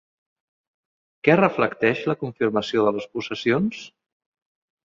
Què 1.27 1.35
reflecteix 1.41 2.01
la 2.13 2.17
confirmació 2.23 2.89
de 2.89 2.97
les 2.97 3.09
possessions? 3.19 3.87